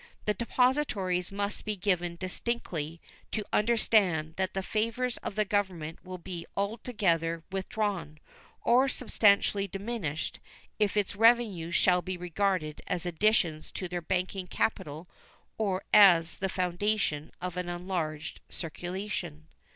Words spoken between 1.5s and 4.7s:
be given distinctly to understand that the